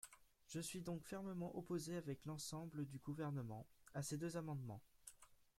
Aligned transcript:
Je 0.47 0.59
suis 0.59 0.81
donc 0.81 1.03
fermement 1.05 1.55
opposé, 1.55 1.95
avec 1.95 2.25
l’ensemble 2.25 2.87
du 2.87 2.97
Gouvernement, 2.97 3.67
à 3.93 4.01
ces 4.01 4.17
deux 4.17 4.35
amendements. 4.35 4.81